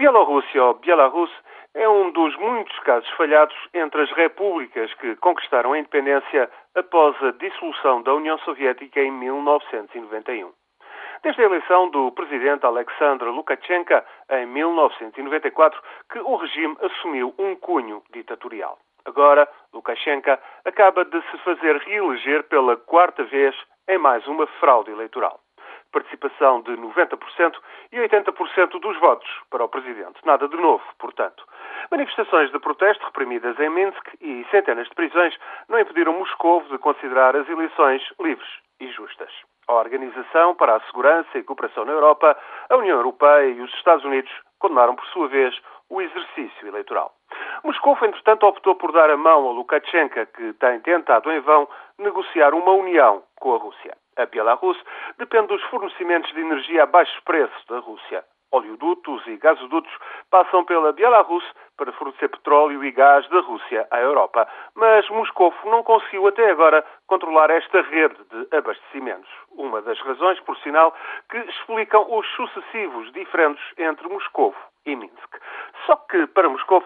[0.00, 1.30] Bielorrússia, ou Belarus,
[1.74, 7.32] é um dos muitos casos falhados entre as repúblicas que conquistaram a independência após a
[7.32, 10.52] dissolução da União Soviética em 1991.
[11.22, 15.78] Desde a eleição do presidente Alexandre Lukashenko em 1994,
[16.10, 18.78] que o regime assumiu um cunho ditatorial.
[19.04, 23.54] Agora, Lukashenko acaba de se fazer reeleger pela quarta vez
[23.86, 25.40] em mais uma fraude eleitoral
[25.92, 27.56] participação de 90%
[27.92, 30.24] e 80% dos votos para o presidente.
[30.24, 31.44] Nada de novo, portanto.
[31.90, 35.36] Manifestações de protesto reprimidas em Minsk e centenas de prisões
[35.68, 38.48] não impediram Moscou de considerar as eleições livres
[38.80, 39.30] e justas.
[39.68, 42.36] A Organização para a Segurança e Cooperação na Europa,
[42.68, 45.56] a União Europeia e os Estados Unidos condenaram, por sua vez,
[45.88, 47.12] o exercício eleitoral.
[47.64, 51.68] Moscou, entretanto, optou por dar a mão a Lukashenko, que tem tentado em vão
[51.98, 53.96] negociar uma união com a Rússia.
[54.20, 54.76] A Belarus
[55.16, 58.22] depende dos fornecimentos de energia a baixo preço da Rússia.
[58.52, 59.90] Oleodutos e gasodutos
[60.30, 61.44] passam pela Belarus
[61.78, 64.46] para fornecer petróleo e gás da Rússia à Europa.
[64.74, 69.30] Mas Moscou não conseguiu até agora controlar esta rede de abastecimentos.
[69.52, 70.94] Uma das razões, por sinal,
[71.30, 74.54] que explicam os sucessivos diferentes entre Moscou
[74.84, 75.40] e Minsk.
[75.86, 76.84] Só que, para Moscou,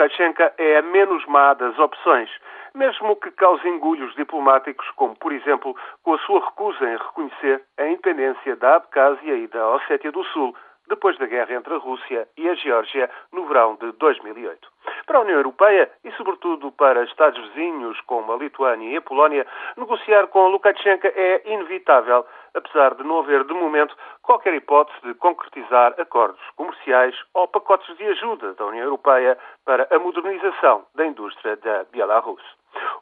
[0.00, 2.30] Lukashenko é a menos má das opções
[2.72, 7.84] mesmo que cause engulhos diplomáticos, como, por exemplo, com a sua recusa em reconhecer a
[7.88, 10.54] independência da Abkhazia e da Ossétia do Sul,
[10.88, 14.68] depois da guerra entre a Rússia e a Geórgia no verão de 2008.
[15.04, 19.44] Para a União Europeia e, sobretudo, para Estados vizinhos como a Lituânia e a Polónia,
[19.76, 25.94] negociar com Lukashenko é inevitável, apesar de não haver, de momento, qualquer hipótese de concretizar
[25.98, 31.84] acordos comerciais ou pacotes de ajuda da União Europeia para a modernização da indústria da
[31.84, 32.42] Belarus.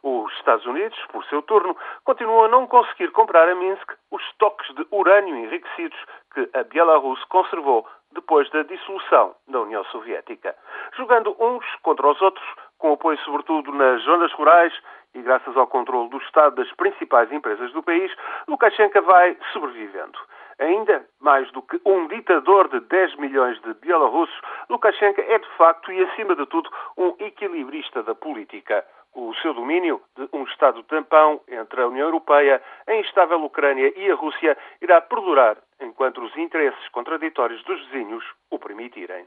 [0.02, 4.74] Os Estados Unidos, por seu turno, continuam a não conseguir comprar a Minsk os estoques
[4.74, 5.98] de urânio enriquecidos
[6.32, 10.56] que a Belarus conservou depois da dissolução da União Soviética.
[10.96, 12.46] Jogando uns contra os outros,
[12.78, 14.72] com apoio sobretudo nas zonas rurais
[15.14, 18.12] e graças ao controle do Estado das principais empresas do país,
[18.46, 20.18] Lukashenko vai sobrevivendo.
[20.58, 25.92] Ainda mais do que um ditador de 10 milhões de bielorrussos, Lukashenko é de facto
[25.92, 28.84] e acima de tudo um equilibrista da política.
[29.14, 34.10] O seu domínio de um Estado tampão entre a União Europeia, a instável Ucrânia e
[34.10, 39.26] a Rússia irá perdurar enquanto os interesses contraditórios dos vizinhos o permitirem.